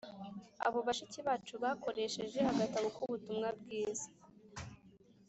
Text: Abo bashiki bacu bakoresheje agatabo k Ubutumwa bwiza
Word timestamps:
Abo 0.65 0.79
bashiki 0.87 1.19
bacu 1.27 1.53
bakoresheje 1.63 2.39
agatabo 2.51 2.87
k 2.95 2.97
Ubutumwa 3.05 3.47
bwiza 3.59 4.07